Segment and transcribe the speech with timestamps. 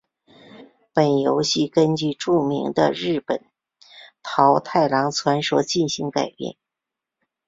[0.93, 3.45] 本游戏根据著名的日本
[4.23, 6.57] 桃太郎传说进行改编。